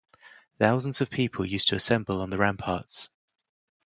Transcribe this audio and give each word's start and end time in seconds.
Thousands 0.57 0.99
of 1.01 1.11
people 1.11 1.45
used 1.45 1.67
to 1.67 1.75
assemble 1.75 2.21
on 2.21 2.31
the 2.31 2.39
ramparts. 2.39 3.09